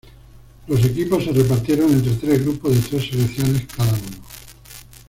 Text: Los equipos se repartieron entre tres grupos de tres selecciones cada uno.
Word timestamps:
Los 0.67 0.83
equipos 0.83 1.23
se 1.25 1.31
repartieron 1.31 1.91
entre 1.91 2.15
tres 2.15 2.41
grupos 2.41 2.73
de 2.73 2.89
tres 2.89 3.07
selecciones 3.11 3.67
cada 3.67 3.91
uno. 3.91 4.17